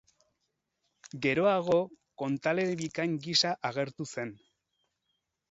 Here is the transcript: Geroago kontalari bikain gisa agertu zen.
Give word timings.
Geroago 1.25 1.77
kontalari 2.23 2.79
bikain 2.81 3.15
gisa 3.27 3.53
agertu 3.71 4.09
zen. 4.17 4.35